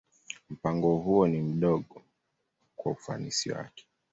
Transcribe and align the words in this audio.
Mpango 0.49 0.95
huo 0.97 1.27
ni 1.27 1.41
mdogo 1.41 2.01
kwa 2.75 2.91
ufanisi 2.91 3.51
wake. 3.51 3.87